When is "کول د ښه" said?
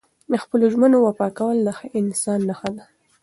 1.37-1.87